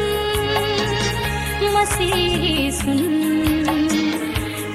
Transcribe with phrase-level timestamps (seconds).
[1.72, 3.62] مسیحی سن۔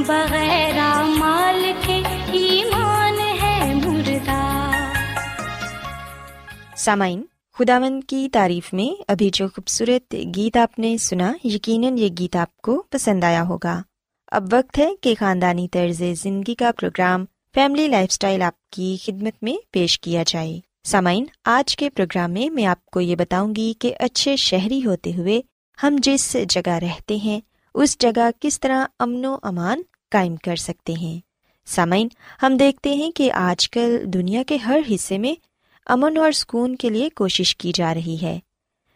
[0.08, 4.72] بغیر مال کے ایمان ہے مردہ۔
[6.78, 7.22] سامعین،
[7.54, 12.58] خداوند کی تعریف میں ابھی جو خوبصورت گیت آپ نے سنا، یقیناً یہ گیت آپ
[12.58, 13.82] کو پسند آیا ہوگا۔
[14.32, 19.44] اب وقت ہے کہ خاندانی طرز زندگی کا پروگرام، فیملی لائف اسٹائل آپ کی خدمت
[19.44, 23.74] میں پیش کیا جائے۔ سامعین، آج کے پروگرام میں میں آپ کو یہ بتاؤں گی
[23.80, 25.42] کہ اچھے شہری ہوتے ہوئے
[25.84, 27.40] ہم جس جگہ رہتے ہیں،
[27.74, 29.82] اس جگہ کس طرح امن و امان
[30.12, 31.20] قائم کر سکتے ہیں۔
[31.66, 32.08] سامعین،
[32.44, 35.34] ہم دیکھتے ہیں کہ آج کل دنیا کے ہر حصے میں
[35.86, 38.40] امن اور سکون کے لیے کوشش کی جا رہی ہے۔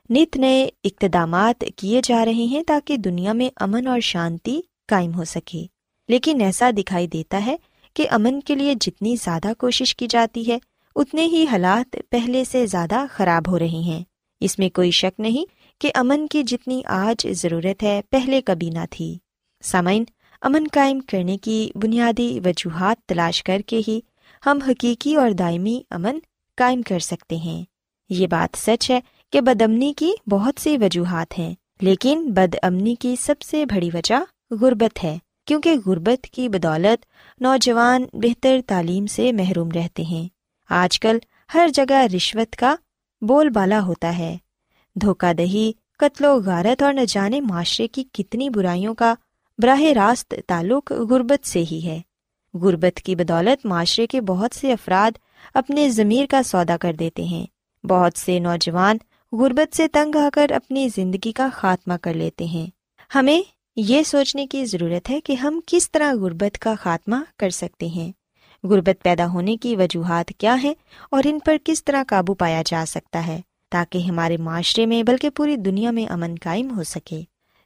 [0.10, 5.24] نت نئے اقتدامات کیے جا رہے ہیں تاکہ دنیا میں امن اور شانتی قائم ہو
[5.24, 5.66] سکے۔
[6.08, 7.56] لیکن ایسا دکھائی دیتا ہے
[7.94, 10.58] کہ امن کے لیے جتنی زیادہ کوشش کی جاتی ہے
[10.96, 14.04] اتنے ہی حالات پہلے سے زیادہ خراب ہو رہے ہیں۔
[14.40, 15.46] اس میں کوئی شک نہیں
[15.82, 19.18] کہ امن کی جتنی آج ضرورت ہے پہلے کبھی نہ تھی۔
[19.64, 20.04] سامعین،
[20.42, 24.00] امن قائم کرنے کی بنیادی وجوہات تلاش کر کے ہی
[24.46, 26.20] ہم حقیقی اور دائمی امن
[26.58, 27.64] قائم کر سکتے ہیں۔
[28.10, 29.00] یہ بات سچ ہے
[29.32, 33.90] کہ بد امنی کی بہت سی وجوہات ہیں، لیکن بد امنی کی سب سے بڑی
[33.94, 37.06] وجہ غربت ہے، کیونکہ غربت کی بدولت
[37.42, 40.35] نوجوان بہتر تعلیم سے محروم رہتے ہیں۔
[40.70, 41.18] آج کل
[41.54, 42.76] ہر جگہ رشوت کا
[43.22, 44.38] بول بالا ہوتا ہے۔
[44.96, 49.14] دھوکہ دہی، قتل و غارت اور نہ جانے معاشرے کی کتنی برائیوں کا
[49.58, 52.02] براہ راست تعلق غربت سے ہی ہے۔
[52.54, 55.18] غربت کی بدولت معاشرے کے بہت سے افراد
[55.54, 57.46] اپنے ضمیر کا سودا کر دیتے ہیں۔
[57.86, 58.98] بہت سے نوجوان
[59.32, 62.68] غربت سے تنگ آ کر اپنی زندگی کا خاتمہ کر لیتے ہیں۔
[63.16, 63.42] ہمیں
[63.76, 68.12] یہ سوچنے کی ضرورت ہے کہ ہم کس طرح غربت کا خاتمہ کر سکتے ہیں۔
[68.66, 70.74] غربت پیدا ہونے کی وجوہات کیا ہیں
[71.12, 73.40] اور ان پر کس طرح قابو پایا جا سکتا ہے
[73.72, 77.22] تاکہ ہمارے معاشرے میں بلکہ پوری دنیا میں امن قائم ہو سکے۔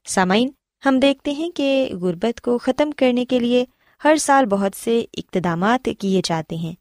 [0.08, 0.50] سامعین،
[0.84, 3.66] ہم دیکھتے ہیں کہ غربت کو ختم کرنے کے لیے
[4.04, 6.74] ہر سال بہت سے اقتدامات کیے جاتے ہیں،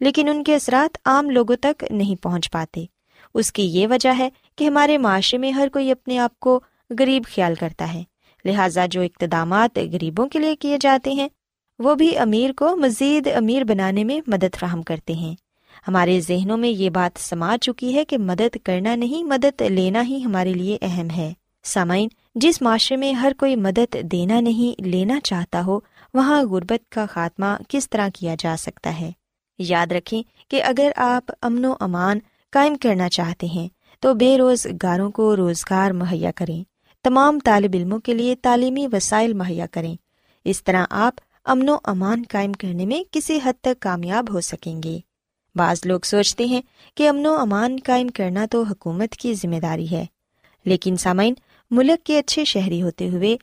[0.00, 2.84] لیکن ان کے اثرات عام لوگوں تک نہیں پہنچ پاتے۔
[3.34, 6.60] اس کی یہ وجہ ہے کہ ہمارے معاشرے میں ہر کوئی اپنے آپ کو
[6.98, 8.02] غریب خیال کرتا ہے،
[8.44, 11.28] لہٰذا جو اقتدامات غریبوں کے لیے کیے جاتے ہیں
[11.78, 15.34] وہ بھی امیر کو مزید امیر بنانے میں مدد فراہم کرتے ہیں۔
[15.88, 20.24] ہمارے ذہنوں میں یہ بات سما چکی ہے کہ مدد کرنا نہیں، مدد لینا ہی
[20.24, 21.32] ہمارے لیے اہم ہے۔
[21.64, 25.80] سامعین، جس معاشرے میں ہر کوئی مدد دینا نہیں، لینا چاہتا ہو،
[26.14, 29.10] وہاں غربت کا خاتمہ کس طرح کیا جا سکتا ہے؟
[29.58, 32.18] یاد رکھیں کہ اگر آپ امن و امان
[32.50, 33.68] قائم کرنا چاہتے ہیں،
[34.00, 36.64] تو بے روزگاروں کو روزگار مہیا کریں۔
[37.02, 39.96] تمام طالب علموں کے لیے تعلیمی وسائل مہیا کریں۔
[40.44, 44.82] اس طرح آپ امن و امان قائم کرنے میں کسی حد تک کامیاب ہو سکیں
[44.82, 44.98] گے۔
[45.54, 46.62] بعض لوگ سوچتے ہیں
[46.94, 50.06] کہ امن و امان قائم کرنا تو حکومت کی ذمہ داری ہے،
[50.64, 51.34] لیکن سامعین،
[51.70, 53.36] ملک کے اچھے شہری ہوتے ہوئے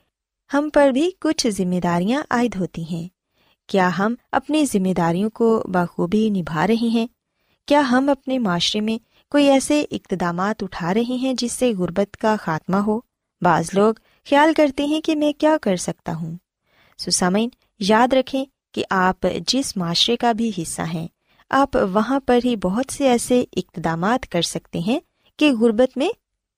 [0.53, 3.07] ہم پر بھی کچھ ذمہ داریاں عائد ہوتی ہیں۔
[3.67, 7.07] کیا ہم اپنی ذمہ داریوں کو بخوبی نبھا رہے ہیں؟
[7.67, 8.97] کیا ہم اپنے معاشرے میں
[9.31, 12.99] کوئی ایسے اقتدامات اٹھا رہے ہیں جس سے غربت کا خاتمہ ہو؟
[13.41, 13.93] بعض لوگ
[14.29, 16.35] خیال کرتے ہیں کہ میں کیا کر سکتا ہوں۔
[16.97, 17.49] سسامین
[17.83, 21.07] یاد رکھیں کہ آپ جس معاشرے کا بھی حصہ ہیں،
[21.49, 24.99] آپ وہاں پر ہی بہت سے ایسے اقتدامات کر سکتے ہیں
[25.37, 26.09] کہ غربت میں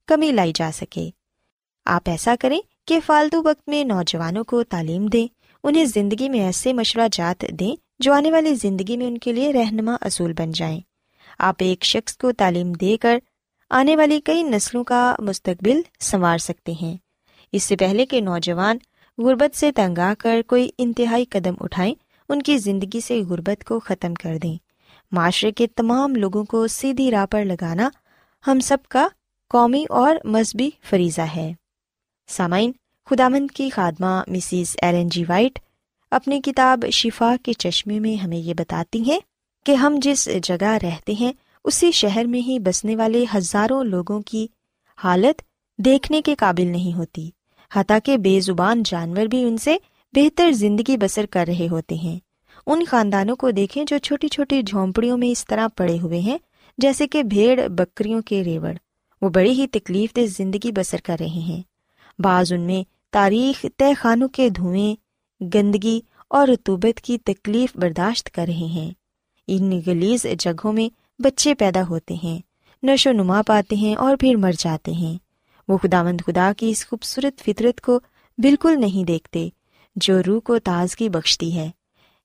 [0.08, 1.10] کمی لائی جا سکے۔
[1.86, 5.28] آپ ایسا کریں کہ فالتو وقت میں نوجوانوں کو تعلیم دیں،
[5.64, 9.54] انہیں زندگی میں ایسے مشورہ جات دیں جو آنے والی زندگی میں ان کے لیے
[9.54, 10.80] رہنما اصول بن جائیں۔
[11.40, 13.20] آپ ایک شخص کو تعلیم دے کر
[13.70, 16.98] آنے والی کئی نسلوں کا مستقبل سنوار سکتے ہیں۔
[17.52, 18.78] اس سے پہلے کہ نوجوان
[19.18, 21.94] غربت سے تنگ آ کر کوئی انتہائی قدم اٹھائیں،
[22.30, 24.56] ان کی زندگی سے غربت کو ختم کر دیں۔
[25.12, 27.90] معاشرے کے تمام لوگوں کو سیدھی راہ پر لگانا
[28.48, 29.08] ہم سب کا
[29.50, 31.54] قومی اور مذہبی فریضہ ہے۔
[32.28, 32.72] سامعین
[33.10, 35.60] خدامند کی خادمہ مسز ایلن جی وائٹ
[36.12, 39.20] اپنی کتاب شفا کے چشمے میں ہمیں یہ بتاتی ہیں
[39.66, 41.34] کہ ہم جس جگہ رہتے ہیں،
[41.64, 44.48] اسی شہر میں ہی بسنے والے ہزاروں لوگوں کی
[44.98, 45.42] حالت
[45.78, 47.30] دیکھنے کے قابل نہیں ہوتی۔
[47.76, 49.78] حتیٰ کہ بے زبان جانور بھی ان سے
[50.14, 52.20] بہتر زندگی بسر کر رہے ہوتے ہیں۔
[52.68, 56.38] ان خاندانوں کو دیکھیں جو چھوٹی چھوٹی جھونپڑیوں میں اس طرح پڑے ہوئے ہیں،
[56.78, 58.74] جیسے کہ بھیڑ، بکریوں کے ریوڑ۔
[59.22, 61.62] وہ بڑی ہی تکلیف دہ زندگی بسر کر رہے ہیں۔
[62.20, 64.96] بعض ان میں تاریخ طے خانوں کے دھوئیں،
[65.54, 68.92] گندگی اور رتوبت کی تکلیف برداشت کر رہے ہیں۔
[69.48, 70.90] ان گلیز جگہوں میں
[71.22, 72.40] بچے پیدا ہوتے ہیں،
[72.84, 75.18] نشو نما پاتے ہیں اور پھر مر جاتے ہیں۔
[75.68, 78.00] وہ خدا مند خدا کی اس خوبصورت فطرت کو
[78.38, 79.50] بالکل نہیں دیکھتے،
[79.96, 81.72] جو روح کو تازگی بخشتی ہے۔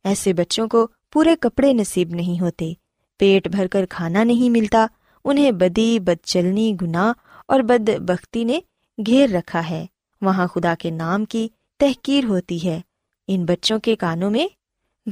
[0.04, 2.73] ایسے بچوں کو پورے کپڑے نصیب نہیں ہوتے،
[3.18, 4.87] پیٹ بھر کر کھانا نہیں ملتا،
[5.25, 7.12] انہیں بدی بد چلنی گناہ
[7.49, 8.61] اور بد بختی نے
[9.07, 9.87] گھیر رکھا ہے۔
[10.21, 12.80] وہاں خدا کے نام کی تحقیر ہوتی ہے۔
[13.28, 14.47] ان بچوں کے کانوں میں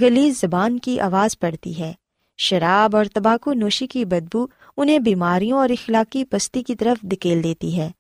[0.01, 1.93] گلی زبان کی آواز پڑتی ہے۔
[2.39, 7.77] شراب اور تباکو نوشی کی بدبو انہیں بیماریوں اور اخلاقی پستی کی طرف دکیل دیتی
[7.77, 7.91] ہے۔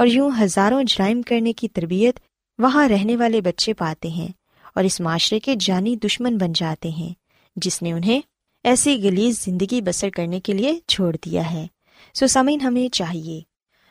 [0.00, 2.20] اور یوں ہزاروں جرائم کرنے کی تربیت
[2.58, 4.28] وہاں رہنے والے بچے پاتے ہیں
[4.74, 7.14] اور اس معاشرے کے جانی دشمن بن جاتے ہیں،
[7.56, 8.20] جس نے انہیں
[8.64, 11.66] ایسی گلیز زندگی بسر کرنے کے لیے چھوڑ دیا ہے۔
[12.14, 13.40] سوسامین ہمیں چاہیے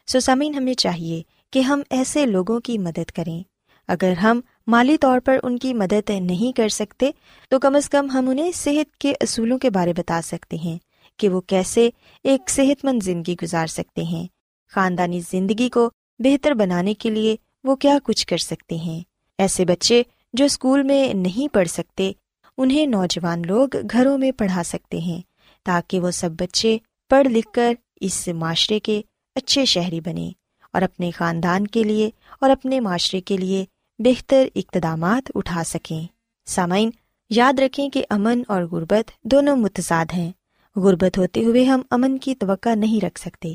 [0.07, 1.21] سوسامین ہمیں چاہیے
[1.53, 3.43] کہ ہم ایسے لوگوں کی مدد کریں۔
[3.87, 7.11] اگر ہم مالی طور پر ان کی مدد نہیں کر سکتے،
[7.49, 10.77] تو کم از کم ہم انہیں صحت کے اصولوں کے بارے بتا سکتے ہیں
[11.17, 11.89] کہ وہ کیسے
[12.23, 14.27] ایک صحت مند زندگی گزار سکتے ہیں۔
[14.71, 19.01] خاندانی زندگی کو بہتر بنانے کے لیے وہ کیا کچھ کر سکتے ہیں۔
[19.37, 22.11] ایسے بچے جو اسکول میں نہیں پڑھ سکتے،
[22.57, 25.21] انہیں نوجوان لوگ گھروں میں پڑھا سکتے ہیں
[25.63, 26.77] تاکہ وہ سب بچے
[27.09, 29.01] پڑھ لکھ کر اس معاشرے کے
[29.35, 30.31] اچھے شہری بنے
[30.73, 32.09] اور اپنے خاندان کے لیے
[32.41, 33.65] اور اپنے معاشرے کے لیے
[33.99, 36.03] بہتر اقتدامات اٹھا سکیں۔
[36.45, 36.89] سامعین،
[37.29, 40.31] یاد رکھیں کہ امن اور غربت دونوں متضاد ہیں۔
[40.75, 43.53] غربت ہوتے ہوئے ہم امن کی توقع نہیں رکھ سکتے۔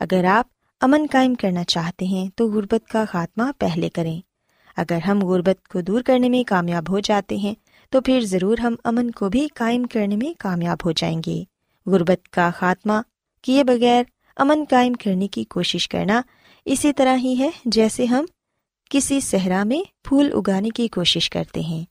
[0.00, 0.46] اگر آپ
[0.80, 4.20] امن قائم کرنا چاہتے ہیں تو غربت کا خاتمہ پہلے کریں۔
[4.76, 7.54] اگر ہم غربت کو دور کرنے میں کامیاب ہو جاتے ہیں،
[7.90, 11.44] تو پھر ضرور ہم امن کو بھی قائم کرنے میں کامیاب ہو جائیں گے۔
[11.86, 12.92] غربت کا خاتمہ
[13.42, 14.02] کیے بغیر
[14.36, 16.22] امن قائم کرنے کی کوشش کرنا
[16.64, 18.24] اسی طرح ہی ہے جیسے ہم
[18.90, 21.84] کسی صحرا میں پھول اگانے کی کوشش کرتے ہیں۔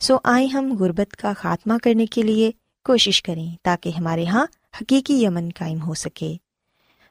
[0.00, 2.50] سو آئیں ہم غربت کا خاتمہ کرنے کے لیے
[2.84, 4.46] کوشش کریں تاکہ ہمارے یہاں
[4.80, 6.36] حقیقی یمن قائم ہو سکے۔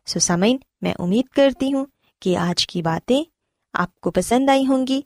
[0.05, 0.35] سو
[0.81, 1.85] میں امید کرتی ہوں
[2.21, 3.23] کہ آج کی باتیں
[3.73, 5.01] آپ کو پسند آئی ہوں گی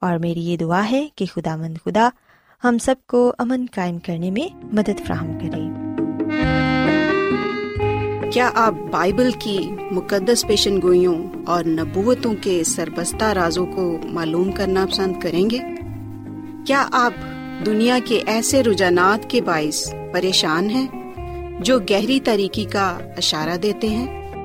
[0.00, 2.08] اور میری یہ دعا ہے کہ خدا مند خدا
[2.64, 5.84] ہم سب کو امن قائم کرنے میں مدد فراہم کرے۔
[8.30, 9.58] کیا آپ بائبل کی
[9.90, 15.58] مقدس پیشن گوئیوں اور نبوتوں کے سربستہ رازوں کو معلوم کرنا پسند کریں گے؟
[16.66, 17.12] کیا آپ
[17.66, 20.86] دنیا کے ایسے رجحانات کے باعث پریشان ہیں
[21.60, 24.23] جو گہری طریقے کا اشارہ دیتے ہیں؟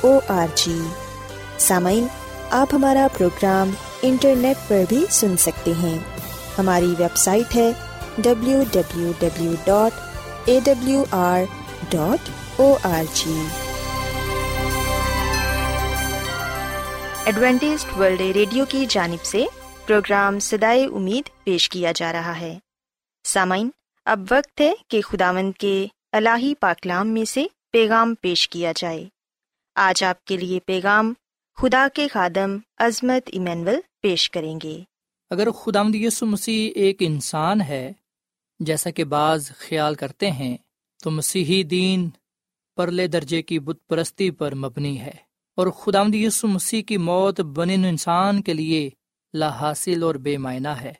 [0.00, 0.78] O R G
[1.58, 2.06] سامعین،
[2.50, 3.70] آپ ہمارا پروگرام
[4.02, 5.98] انٹرنیٹ پر بھی سن سکتے ہیں۔
[6.58, 7.70] ہماری ویب سائٹ ہے
[8.18, 10.00] W W W dot
[10.44, 11.40] A W R
[11.90, 13.42] dot O R G
[17.24, 19.44] Adventist World Radio کی جانب سے
[19.86, 22.58] پروگرام سدائے امید پیش کیا جا رہا ہے۔
[23.24, 23.68] سامعین،
[24.04, 29.08] اب وقت ہے کہ خداوند کے الہی پاکلام میں سے پیغام پیش کیا جائے۔
[29.80, 31.14] آج آپ کے لیے پیغام
[31.56, 34.82] خدا کے خادم عظمت ایمینول پیش کریں گے۔
[35.30, 37.92] اگر خدا یسو مسیح ایک انسان ہے،
[38.60, 40.56] جیسا کہ بعض خیال کرتے ہیں،
[41.02, 42.10] تو مسیحی دین
[42.76, 45.14] پرلے درجے کی بت پرستی پر مبنی ہے۔
[45.56, 48.90] اور خدا یسو مسیح کی موت بن انسان کے لیے
[49.32, 50.92] لا حاصل اور بے معنی ہے۔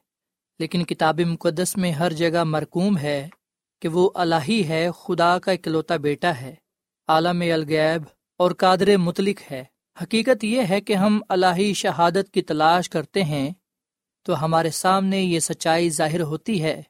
[0.59, 3.29] لیکن کتاب مقدس میں ہر جگہ مرکوم ہے
[3.83, 6.55] کہ وہ الہی ہے، خدا کا اکلوتا بیٹا ہے۔
[7.09, 9.65] عالم الغیب اور قادر متلق ہے۔
[10.03, 13.51] حقیقت یہ ہے کہ ہم الہی شہادت کی تلاش کرتے ہیں،
[14.23, 16.83] تو ہمارے سامنے یہ سچائی ظاہر ہوتی ہے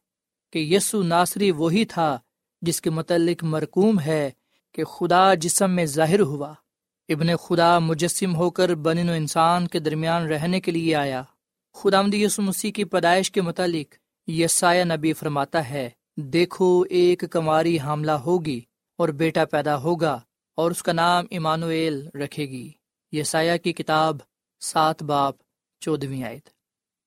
[0.52, 2.18] کہ یسو ناصری وہی تھا
[2.62, 4.30] جس کے متعلق مرکوم ہے
[4.72, 6.54] کہ خدا جسم میں ظاہر ہوا،
[7.08, 11.22] ابن خدا مجسم ہو کر بن و انسان کے درمیان رہنے کے لیے آیا۔
[11.74, 13.94] خدا یسو مسیح کی پیدائش کے متعلق
[14.30, 18.60] یسایہ نبی فرماتا ہے، دیکھو ایک کماری حاملہ ہوگی
[18.98, 20.20] اور بیٹا پیدا ہوگا۔
[20.58, 22.72] اور اس کا نام ایمانویل رکھے گی۔
[23.12, 24.16] یسایہ کی کتاب
[24.60, 25.34] سات باپ
[25.80, 26.48] چودہویں آیت۔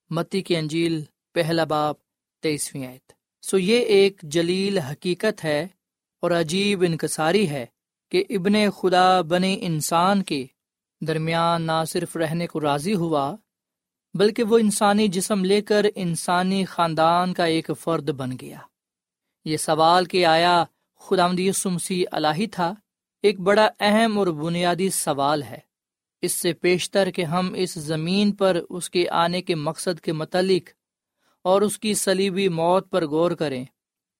[0.09, 1.03] متی کی انجیل،
[1.33, 1.95] پہلا باپ،
[2.41, 5.67] تیسویں آیت۔ سو یہ ایک جلیل حقیقت ہے
[6.21, 7.65] اور عجیب انکساری ہے
[8.11, 10.45] کہ ابن خدا بنے انسان کے
[11.07, 13.35] درمیان نہ صرف رہنے کو راضی ہوا،
[14.13, 18.59] بلکہ وہ انسانی جسم لے کر انسانی خاندان کا ایک فرد بن گیا۔
[19.45, 20.63] یہ سوال کہ آیا
[20.99, 21.27] خدا
[21.65, 22.73] مسیح الہی تھا؟
[23.21, 25.57] ایک بڑا اہم اور بنیادی سوال ہے۔
[26.21, 30.69] اس سے پیشتر کہ ہم اس زمین پر اس کے آنے کے مقصد کے متعلق
[31.43, 33.65] اور اس کی سلیبی موت پر غور کریں۔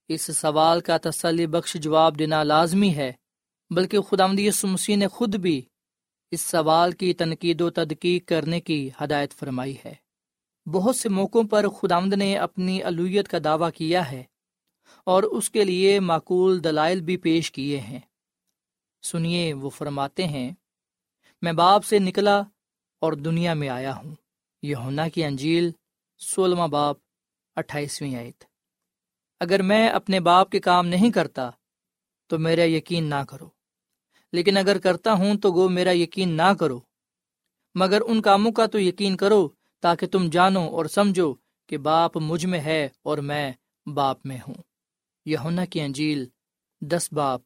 [0.08, 3.12] اس سوال کا تسلی بخش جواب دینا لازمی ہے،
[3.70, 4.25] بلکہ خدا
[4.63, 5.62] مسیح نے خود بھی
[6.31, 9.93] اس سوال کی تنقید و تدقیق کرنے کی ہدایت فرمائی ہے۔
[10.65, 14.24] بہت سے موقعوں پر خدامد نے اپنی الویت کا دعویٰ کیا ہے
[15.05, 18.00] اور اس کے لیے معقول دلائل بھی پیش کیے ہیں۔
[19.01, 20.51] سنیے، وہ فرماتے ہیں،
[21.41, 22.41] میں باپ سے نکلا
[23.00, 24.15] اور دنیا میں آیا ہوں۔
[24.62, 25.72] یہ ہونا کی انجیل،
[26.17, 26.98] سولہواں باپ،
[27.55, 28.43] اٹھائیسویں آیت۔
[29.39, 31.50] اگر میں اپنے باپ کے کام نہیں کرتا،
[32.27, 33.50] تو میرا یقین نہ کرو۔
[34.31, 36.79] لیکن اگر کرتا ہوں، تو گو میرا یقین نہ کرو۔
[37.75, 39.50] مگر ان کاموں کا تو یقین کرو،
[39.81, 41.34] تاکہ تم جانو اور سمجھو
[41.67, 43.51] کہ باپ مجھ میں ہے اور میں
[43.86, 44.55] باپ میں ہوں۔
[45.25, 46.27] یہ ہونا کی انجیل،
[46.81, 47.41] دس باپ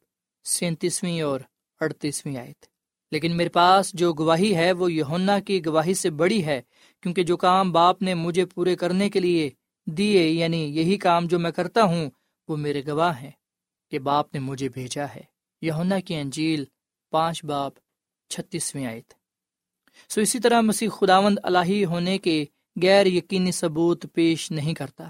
[0.46, 1.40] سینتیسویں اور
[1.80, 2.66] اڑتیسویں آیت۔
[3.10, 6.62] لیکن میرے پاس جو گواہی ہے وہ یونا کی گواہی سے بڑی ہے،
[7.02, 9.50] کیونکہ جو کام باپ نے مجھے پورے کرنے کے لیے
[9.86, 12.10] دیے یعنی یہی کام جو میں کرتا ہوں،
[12.48, 13.30] وہ میرے گواہ ہیں
[13.90, 15.20] کہ باپ نے مجھے بھیجا ہے۔
[15.62, 16.64] یونا کی انجیل
[17.10, 17.72] پانچ باپ
[18.28, 19.12] چھتیسویں آیت۔
[20.08, 22.44] سو اسی طرح مسیح خداوند الہی ہونے کے
[22.82, 25.08] غیر یقینی ثبوت پیش نہیں کرتا،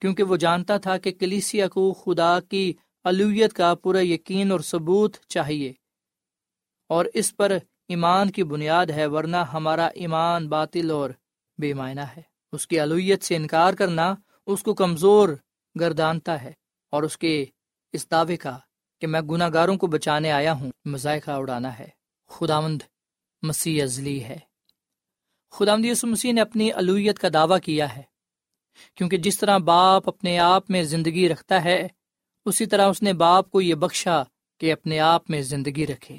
[0.00, 2.72] کیونکہ وہ جانتا تھا کہ کلیسیا کو خدا کی
[3.04, 5.72] الویت کا پورا یقین اور ثبوت چاہیے۔
[6.88, 7.52] اور اس پر
[7.88, 11.10] ایمان کی بنیاد ہے، ورنہ ہمارا ایمان باطل اور
[11.58, 14.14] بے معنی ہے۔ اس کی الویت سے انکار کرنا
[14.46, 15.28] اس کو کمزور
[15.80, 16.52] گردانتا ہے
[16.90, 17.44] اور اس کے
[17.92, 18.58] اس دعوے کا
[19.00, 21.88] کہ میں گناہ گاروں کو بچانے آیا ہوں، مذائقہ اڑانا ہے۔
[22.28, 22.82] خداوند
[23.42, 24.38] مسیح ازلی ہے۔
[25.50, 28.02] خداوند یسو مسیح نے اپنی الویت کا دعویٰ کیا ہے،
[28.94, 31.88] کیونکہ جس طرح باپ اپنے آپ میں زندگی رکھتا ہے
[32.48, 34.22] اسی طرح اس نے باپ کو یہ بخشا
[34.60, 36.18] کہ اپنے آپ میں زندگی رکھے۔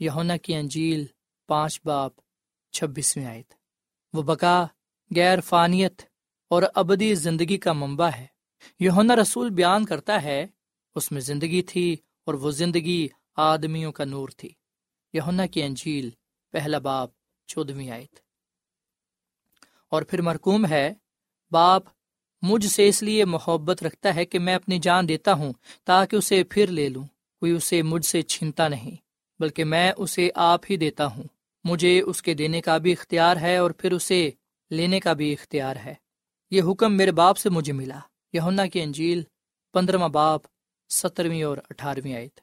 [0.00, 1.06] یونا کی انجیل
[1.46, 2.12] پانچ باپ
[2.72, 3.52] چھبیسویں آیت۔
[4.12, 4.66] وہ بقا
[5.16, 6.02] غیر فانیت
[6.50, 8.26] اور ابدی زندگی کا منبع ہے۔
[8.80, 10.46] یونا رسول بیان کرتا ہے،
[10.94, 14.48] اس میں زندگی تھی اور وہ زندگی آدمیوں کا نور تھی۔
[15.12, 16.10] یونا کی انجیل
[16.52, 17.10] پہلا باپ
[17.46, 18.18] چودہویں آیت۔
[19.90, 20.94] اور پھر مرکوم ہے،
[21.50, 21.82] باپ
[22.42, 25.52] مجھ سے اس لیے محبت رکھتا ہے کہ میں اپنی جان دیتا ہوں
[25.84, 27.04] تاکہ اسے پھر لے لوں،
[27.40, 28.96] کوئی اسے مجھ سے چھینتا نہیں،
[29.38, 31.24] بلکہ میں اسے آپ ہی دیتا ہوں۔
[31.64, 34.30] مجھے اس کے دینے کا بھی اختیار ہے اور پھر اسے
[34.70, 35.94] لینے کا بھی اختیار ہے۔
[36.50, 37.98] یہ حکم میرے باپ سے مجھے ملا۔
[38.32, 39.22] یہنا کی انجیل
[39.72, 40.40] پندرہواں باپ،
[40.88, 42.40] سترویں اور اٹھارہویں آیت۔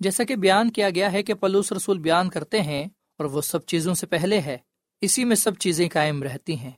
[0.00, 2.84] جیسا کہ بیان کیا گیا ہے کہ پلوس رسول بیان کرتے ہیں
[3.18, 4.58] اور وہ سب چیزوں سے پہلے ہے،
[5.00, 6.70] اسی میں سب چیزیں قائم رہتی ہیں۔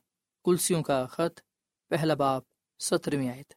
[0.44, 1.40] کلسیوں کا خط
[1.88, 2.42] پہلا باپ
[2.78, 3.52] سترویں آیت۔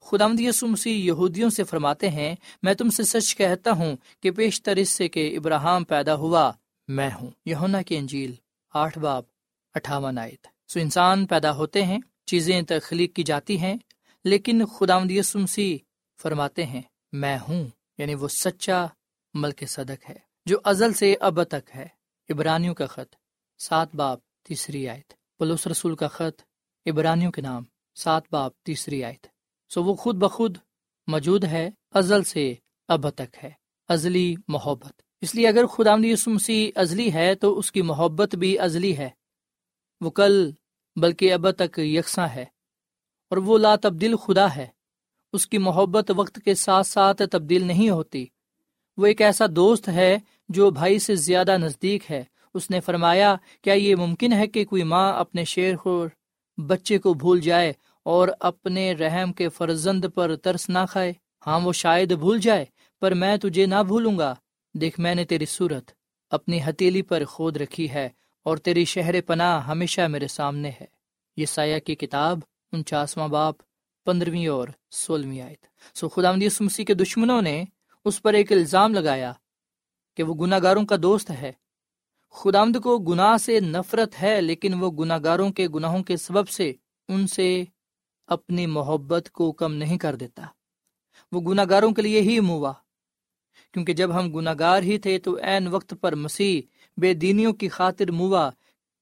[0.00, 4.76] خدا یسو مسیح یہودیوں سے فرماتے ہیں، میں تم سے سچ کہتا ہوں کہ پیشتر
[4.76, 6.52] اس سے کہ ابراہم پیدا ہوا،
[6.88, 8.34] میں ہوں۔ یہونا کی انجیل،
[8.74, 9.24] آٹھ باپ
[9.74, 13.76] اٹھاون آیت۔ سو انسان پیدا ہوتے ہیں، چیزیں تخلیق کی جاتی ہیں،
[14.24, 15.78] لیکن خدا یسو مسیح
[16.22, 17.66] فرماتے ہیں، میں ہوں۔
[17.98, 18.86] یعنی وہ سچا
[19.34, 21.86] ملک صدق ہے، جو ازل سے اب تک ہے۔
[22.28, 23.14] ابرانیوں کا خط،
[23.58, 26.42] سات باپ تیسری آیت۔ پلوس رسول کا خط
[26.86, 27.62] ابرانیوں کے نام،
[27.94, 29.26] سات باپ تیسری آیت۔
[29.68, 30.58] سو وہ خود بخود
[31.06, 32.54] موجود ہے، ازل سے
[32.88, 33.50] اب تک ہے،
[33.88, 38.98] ازلی محبت۔ اس لیے اگر خدا مسیح ازلی ہے، تو اس کی محبت بھی ازلی
[38.98, 39.10] ہے۔
[40.00, 40.50] وہ کل،
[40.96, 42.44] بلکہ اب تک یکساں ہے۔
[43.30, 44.66] اور وہ لا تبدیل خدا ہے۔
[45.32, 48.26] اس کی محبت وقت کے ساتھ ساتھ تبدیل نہیں ہوتی۔
[48.96, 53.74] وہ ایک ایسا دوست ہے جو بھائی سے زیادہ نزدیک ہے۔ اس نے فرمایا، کیا
[53.74, 56.08] یہ ممکن ہے کہ کوئی ماں اپنے شیر خور
[56.66, 61.12] بچے کو بھول جائے اور اپنے رحم کے فرزند پر ترس نہ کھائے۔
[61.46, 62.64] ہاں وہ شاید بھول جائے،
[63.00, 64.34] پر میں تجھے نہ بھولوں گا۔
[64.74, 65.90] دیکھ، میں نے تیری صورت
[66.30, 68.08] اپنی ہتیلی پر کھود رکھی ہے
[68.42, 70.84] اور تیری شہر پناہ ہمیشہ میرے سامنے ہے۔
[71.36, 72.38] یہ سایہ کی کتاب
[72.72, 73.54] انچاسواں باپ،
[74.04, 77.64] پندرہویں اور سولہویں آیت۔ سو خدا مسیح کے دشمنوں نے
[78.04, 79.32] اس پر ایک الزام لگایا
[80.16, 81.52] کہ وہ گناہ گاروں کا دوست ہے۔
[82.34, 86.72] خدامد کو گناہ سے نفرت ہے، لیکن وہ گناہ گاروں کے گناہوں کے سبب سے
[87.08, 87.64] ان سے
[88.28, 90.46] اپنی محبت کو کم نہیں کر دیتا۔
[91.32, 92.72] وہ گناہ گاروں کے لیے ہی موا
[93.74, 96.60] کیونکہ جب ہم گناہ گار ہی تھے تو عین وقت پر مسیح
[96.96, 98.48] بے دینیوں کی خاطر موا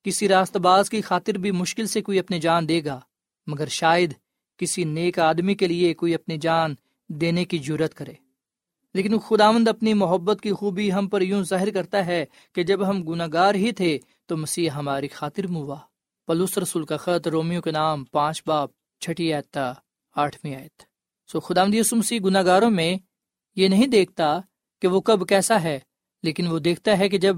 [0.04, 3.00] کسی راست باز کی خاطر بھی مشکل سے کوئی اپنی جان دے گا،
[3.46, 4.14] مگر شاید
[4.60, 6.74] کسی نیک آدمی کے لیے کوئی اپنی جان
[7.10, 8.12] دینے کی جرت کرے۔
[8.94, 12.24] لیکن خداوند اپنی محبت کی خوبی ہم پر یوں ظاہر کرتا ہے
[12.54, 15.76] کہ جب ہم گناہ گار ہی تھے تو مسیح ہماری خاطر موا۔
[16.28, 18.70] پلوس رسول کا خط رومیو کے نام پانچ باپ
[19.02, 19.58] چھٹی آیت
[20.16, 20.82] آٹھویں آیت۔
[21.28, 22.96] سو خدا مسیح گناہ گاروں میں
[23.56, 24.38] یہ نہیں دیکھتا
[24.82, 25.78] کہ وہ کب کیسا ہے،
[26.22, 27.36] لیکن وہ دیکھتا ہے کہ جب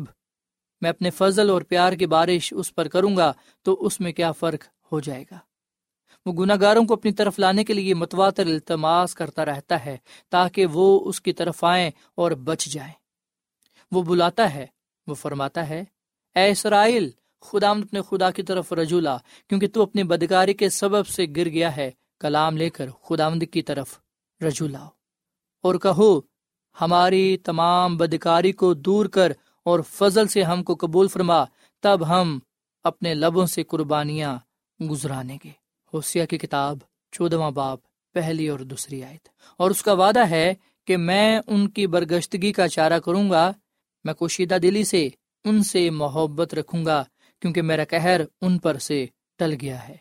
[0.82, 3.32] میں اپنے فضل اور پیار کی بارش اس پر کروں گا
[3.62, 5.38] تو اس میں کیا فرق ہو جائے گا۔
[6.26, 9.96] وہ گناہ گاروں کو اپنی طرف لانے کے لیے متواتر التماس کرتا رہتا ہے
[10.28, 12.92] تاکہ وہ اس کی طرف آئیں اور بچ جائیں۔
[13.92, 14.66] وہ بلاتا ہے،
[15.06, 15.84] وہ فرماتا ہے،
[16.34, 19.16] اے اسرائیل، خدا اپنے خدا کی طرف رجولا
[19.48, 23.62] کیونکہ تو اپنی بدکاری کے سبب سے گر گیا ہے۔ کلام لے کر خدا کی
[23.62, 23.98] طرف
[24.40, 24.88] رجولا
[25.62, 26.20] اور کہو،
[26.80, 29.32] ہماری تمام بدکاری کو دور کر
[29.64, 31.44] اور فضل سے ہم کو قبول فرما،
[31.80, 32.38] تب ہم
[32.84, 34.38] اپنے لبوں سے قربانیاں
[34.90, 35.50] گزرانے گے۔
[35.94, 36.78] حوثیہ کی کتاب،
[37.12, 37.78] چودواں باپ
[38.14, 40.54] پہلی اور دوسری آیت۔ اور اس کا وعدہ ہے
[40.86, 43.52] کہ میں ان کی برگشتگی کا چارہ کروں گا
[44.04, 45.08] میں کوشیدہ دلی سے
[45.44, 47.04] ان سے محبت رکھوں گا
[47.40, 49.06] کیونکہ میرا کہر ان پر سے
[49.38, 49.96] ٹل گیا ہے۔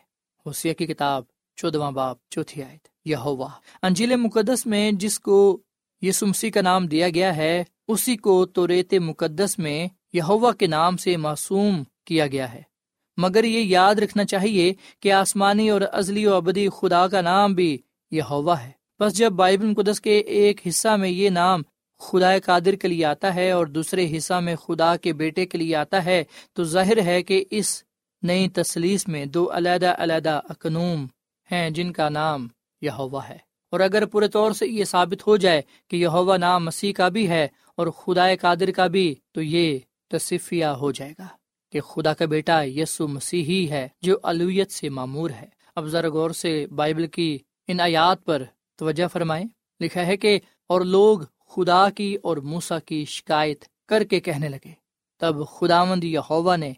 [0.46, 1.22] حوثیہ کی کتاب،
[1.56, 3.48] چودواں باپ چوتھی آیت۔ یہوا
[3.82, 5.60] انجیل مقدس میں جس کو
[6.02, 10.96] یسمسی کا نام دیا گیا ہے، اسی کو تو ریت مقدس میں یہوا کے نام
[10.96, 12.69] سے معصوم کیا گیا ہے۔
[13.16, 17.78] مگر یہ یاد رکھنا چاہیے کہ آسمانی اور ازلی و ابدی خدا کا نام بھی
[18.10, 18.70] یہ ہوا ہے۔
[19.00, 21.62] بس جب بائبل مقدس کے ایک حصہ میں یہ نام
[21.98, 25.76] خدا قادر کے لیے آتا ہے اور دوسرے حصہ میں خدا کے بیٹے کے لیے
[25.76, 27.82] آتا ہے، تو ظاہر ہے کہ اس
[28.22, 31.06] نئی تسلیس میں دو علیحدہ علیحدہ اقنوم
[31.52, 32.48] ہیں جن کا نام
[32.80, 33.38] یہ ہوا ہے۔
[33.70, 36.08] اور اگر پورے طور سے یہ ثابت ہو جائے کہ یہ
[36.40, 41.12] نام مسیح کا بھی ہے اور خدا قادر کا بھی، تو یہ تصفیہ ہو جائے
[41.18, 41.26] گا۔
[41.70, 46.30] کہ خدا کا بیٹا یسو مسیحی ہے جو الویت سے معمور ہے۔ اب ذرا غور
[46.30, 48.42] سے بائبل کی ان آیات پر
[48.76, 49.44] توجہ فرمائیں۔
[49.80, 54.72] لکھا ہے کہ اور لوگ خدا کی اور موسا کی شکایت کر کے کہنے لگے۔
[55.18, 56.72] تب خدا مند یہوا نے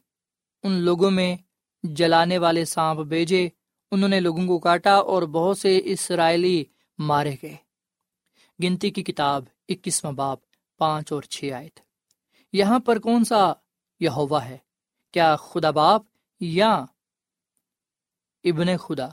[0.63, 1.37] ان لوگوں میں
[1.83, 3.49] جلانے والے سانپ بھیجے۔
[3.91, 6.65] انہوں نے لوگوں کو کاٹا اور بہت سے اسرائیلی
[6.99, 7.57] مارے گئے۔
[8.63, 10.39] گنتی کی کتاب اکیسواں باپ
[10.79, 11.85] پانچ اور چھ آئے تھے
[12.53, 13.53] یہاں پر کون سا
[14.01, 14.59] یہوا ہے؟
[15.15, 16.03] کیا خدا باپ
[16.41, 16.73] یا
[18.45, 19.09] ابن خدا؟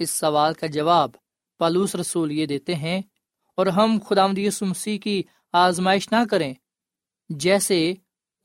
[0.00, 1.10] اس سوال کا جواب
[1.60, 3.00] پالوس رسول یہ دیتے ہیں،
[3.58, 5.22] اور ہم خدا مسیح کی
[5.54, 6.52] آزمائش نہ کریں،
[7.30, 7.78] جیسے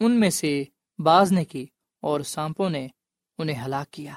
[0.01, 0.63] ان میں سے
[0.99, 1.65] باز نے کی
[2.03, 2.87] اور سانپوں نے
[3.39, 4.13] انہیں ہلاک کیا۔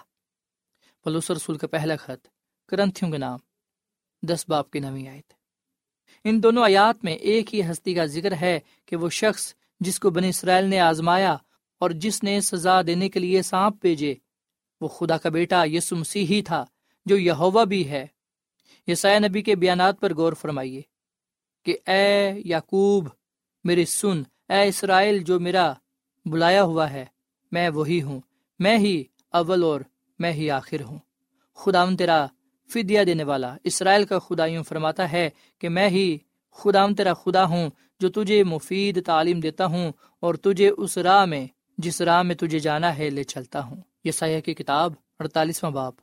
[1.07, 2.27] پلوس رسول کا پہلا خط،
[2.69, 3.39] کرنتھیوں کے نام،
[4.23, 5.43] دس باپ کی نوی آئے تھے
[6.25, 10.11] ان دونوں آیات میں ایک ہی ہستی کا ذکر ہے کہ وہ شخص جس کو
[10.11, 11.37] بنی اسرائیل نے آزمایا
[11.85, 14.15] اور جس نے سزا دینے کے لیے سانپ بھیجے،
[14.81, 16.65] وہ خدا کا بیٹا یسو مسیح ہی تھا
[17.07, 18.07] جو یہوا بھی ہے۔
[18.87, 20.83] یسایہ نبی کے بیانات پر غور فرمائیے
[21.63, 23.09] کہ اے یعقوب
[23.65, 25.73] میری سن، اے اسرائیل جو میرا
[26.27, 27.05] بلایا ہوا ہے،
[27.53, 28.21] میں وہی ہوں،
[28.59, 29.81] میں ہی اول اور
[30.19, 30.99] میں ہی آخر ہوں۔
[31.55, 32.27] خدا تیرا
[32.71, 36.19] فدیہ دینے والا اسرائیل کا خدا یوں فرماتا ہے کہ میں ہی
[36.53, 37.71] خدا تیرا خدا ہوں
[38.01, 41.47] جو تجھے مفید تعلیم دیتا ہوں اور تجھے اس راہ میں
[41.79, 45.95] جس راہ میں تجھے جانا ہے لے چلتا ہوں۔ یہ سیاح کی کتاب، اڑتالیسواں باپ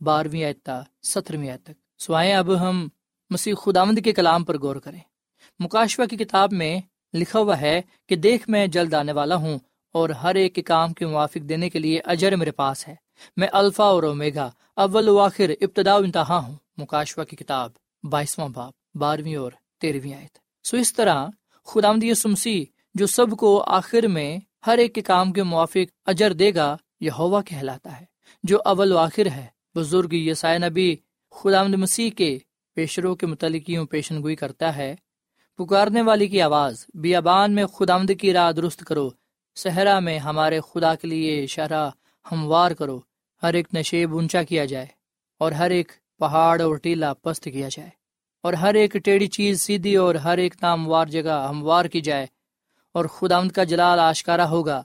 [0.00, 2.88] بارہویں آیتا سترویں آیت تک۔ سوائے اب ہم
[3.30, 5.00] مسیح خداوند کے کلام پر غور کریں۔
[5.58, 6.80] مکاشوا کی کتاب میں
[7.14, 9.58] لکھا ہوا ہے کہ دیکھ میں جلد آنے والا ہوں
[9.92, 12.94] اور ہر ایک کے کام کے موافق دینے کے لیے اجر میرے پاس ہے۔
[13.36, 17.70] میں الفا اور اومیگا، اول و آخر، ابتدا و انتہا ہوں۔ مکاشوا کی کتاب،
[18.02, 21.26] بائیسواں باپ بارہویں اور تیرہویں آیت۔ سو اس طرح
[21.64, 26.54] خدامد سمسی جو سب کو آخر میں ہر ایک کے کام کے موافق اجر دے
[26.54, 28.04] گا یہ ہوا کہلاتا ہے،
[28.44, 30.96] جو اول و آخر ہے۔ بزرگ یسائے نبی
[31.34, 32.38] خدا مسیح کے
[32.76, 34.94] پیشروں کے متعلق یوں پیشن گوئی کرتا ہے،
[35.58, 39.08] پکارنے والی کی آواز، بیابان میں خدا کی راہ درست کرو،
[39.56, 41.88] صحرا میں ہمارے خدا کے لیے شرح
[42.26, 43.00] ہموار کرو،
[43.42, 44.86] ہر ایک نشیب اونچا کیا جائے
[45.40, 47.90] اور ہر ایک پہاڑ اور ٹیلا پست کیا جائے
[48.44, 52.26] اور ہر ایک ٹیڑھی چیز سیدھی اور ہر ایک ناموار جگہ ہموار کی جائے۔
[52.96, 54.76] اور خداوند کا جلال آشکارا ہوگا،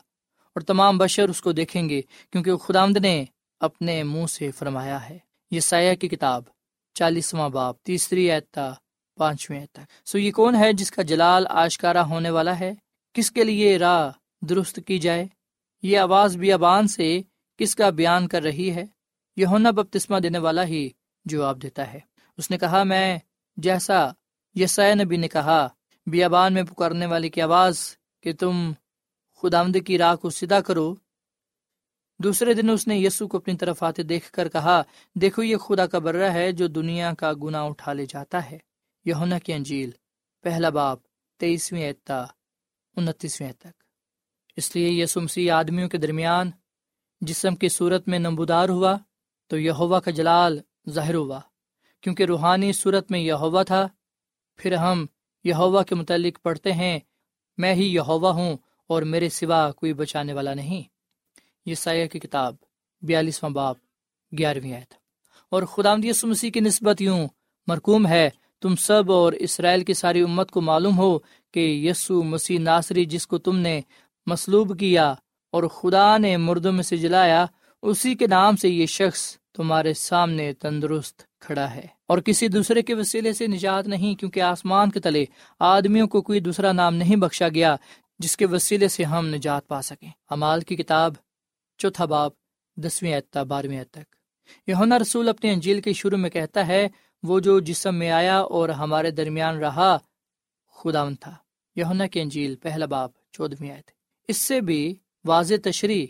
[0.55, 3.23] اور تمام بشر اس کو دیکھیں گے، کیونکہ خداوند نے
[3.61, 5.17] اپنے منہ سے فرمایا ہے۔
[5.51, 6.43] یہ سایہ کی کتاب،
[6.95, 8.71] چالیسواں باپ تیسری ایتا
[9.17, 12.73] پانچویں تک۔ سو یہ کون ہے جس کا جلال آشکارا ہونے والا ہے؟
[13.15, 15.25] کس کے لیے راہ درست کی جائے؟
[15.83, 17.21] یہ آواز بیابان سے
[17.59, 18.85] کس کا بیان کر رہی ہے؟
[19.37, 20.89] یہ ہونا بپتسمہ دینے والا ہی
[21.25, 21.99] جواب دیتا ہے۔
[22.37, 23.17] اس نے کہا، میں
[23.57, 24.07] جیسا
[24.55, 25.67] یسائے نبی نے کہا،
[26.07, 27.79] بیابان میں پکارنے والے کی آواز
[28.21, 28.71] کہ تم
[29.35, 30.95] خدا کی راہ کو سیدھا کرو۔
[32.19, 34.81] دوسرے دن اس نے یسو کو اپنی طرف آتے دیکھ کر کہا،
[35.15, 38.57] دیکھو یہ خدا کا برہ ہے جو دنیا کا گنا اٹھا لے جاتا ہے۔
[39.05, 39.91] یہ کی انجیل،
[40.41, 40.99] پہلا باپ
[41.39, 42.25] تیئیسویں اعتا
[42.95, 43.83] انتیسویں تک۔
[44.55, 46.51] اس لیے یسو مسیح آدمیوں کے درمیان
[47.21, 48.97] جسم کی صورت میں نمبودار ہوا
[49.47, 51.39] تو یہ کا جلال ظاہر ہوا۔
[52.01, 53.87] کیونکہ روحانی صورت میں یہ ہوا تھا،
[54.55, 55.05] پھر ہم
[55.43, 56.99] یہ ہوا کے متعلق پڑھتے ہیں
[57.57, 60.83] میں ہی یہ ہوں اور میرے سوا کوئی بچانے والا نہیں۔
[61.65, 62.55] یہ سایہ کی کتاب،
[63.01, 63.77] بیالیسواں باپ
[64.37, 64.83] گیارہویں آئے
[65.49, 67.27] اور خدا مسیح کی نسبت یوں
[67.67, 68.29] مرکوم ہے،
[68.61, 71.19] تم سب اور اسرائیل کی ساری امت کو معلوم ہو
[71.51, 73.81] کہ یسو مسیح ناصری جس کو تم نے
[74.25, 75.13] مسلوب کیا
[75.51, 77.45] اور خدا نے مردوں میں سے جلایا،
[77.81, 82.93] اسی کے نام سے یہ شخص تمہارے سامنے تندرست کھڑا ہے۔ اور کسی دوسرے کے
[82.93, 85.25] وسیلے سے نجات نہیں، کیونکہ آسمان کے تلے
[85.59, 87.75] آدمیوں کو کوئی دوسرا نام نہیں بخشا گیا،
[88.19, 91.13] جس کے وسیلے سے ہم نجات پا سکیں۔ امال کی کتاب،
[91.77, 92.31] چوتھا باب،
[92.77, 94.15] دسویں اعتہ بارہویں تک۔
[94.67, 96.87] یہ رسول اپنے انجیل کے شروع میں کہتا ہے،
[97.23, 99.97] وہ جو جسم میں آیا اور ہمارے درمیان رہا
[100.67, 101.35] خدا تھا۔
[101.75, 103.81] یونا کی انجیل، پہلا باب چودہویں آئے
[104.27, 106.05] اس سے بھی واضح تشریح،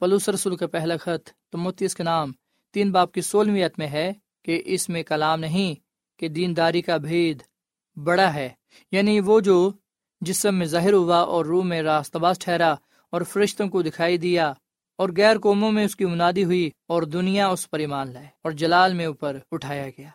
[0.00, 2.32] پلوس رسول کا پہلا خط تموتی اس کا نام
[2.74, 4.12] تین باپ کی سولہویں میں ہے
[4.44, 5.74] کہ اس میں کلام نہیں
[6.18, 7.42] کہ دینداری کا بھید
[8.04, 8.48] بڑا ہے۔
[8.92, 9.72] یعنی وہ جو
[10.20, 12.74] جسم میں ظاہر ہوا اور روح میں راست باز ٹھہرا
[13.10, 14.52] اور فرشتوں کو دکھائی دیا
[14.98, 18.52] اور غیر قوموں میں اس کی منادی ہوئی اور دنیا اس پر ایمان لائے اور
[18.52, 20.08] جلال میں اوپر اٹھایا گیا۔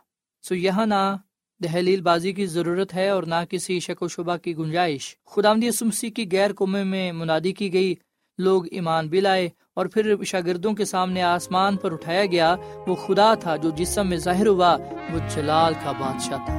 [0.47, 1.15] سو یہاں نہ
[1.63, 6.09] دہلیل بازی کی ضرورت ہے اور نہ کسی شک و شبہ کی گنجائش۔ خدامدی سمسی
[6.09, 7.95] کی غیر قوموں میں منادی کی گئی،
[8.37, 12.55] لوگ ایمان بھی لائے اور پھر شاگردوں کے سامنے آسمان پر اٹھایا گیا،
[12.87, 14.77] وہ خدا تھا جو جسم میں ظاہر ہوا،
[15.13, 16.55] وہ جلال کا بادشاہ تھا۔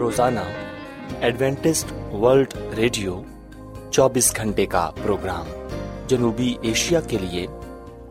[0.00, 0.40] روزانہ،
[1.20, 3.22] ایڈوینٹسٹ ورلڈ ریڈیو،
[3.90, 5.46] چوبیس گھنٹے کا پروگرام
[6.06, 7.46] جنوبی ایشیا کے لیے